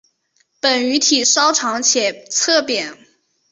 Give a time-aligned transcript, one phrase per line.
[0.59, 2.97] 本鱼体稍长且侧扁。